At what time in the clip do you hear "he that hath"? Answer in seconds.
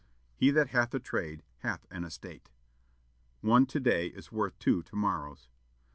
0.35-0.95